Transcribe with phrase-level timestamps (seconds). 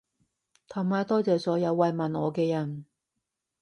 [0.67, 2.85] 同埋多謝所有慰問我嘅人